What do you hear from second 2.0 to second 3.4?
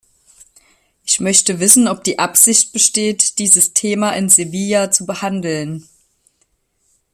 die Absicht besteht,